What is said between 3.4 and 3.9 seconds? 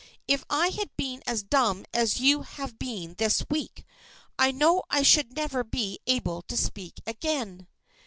week,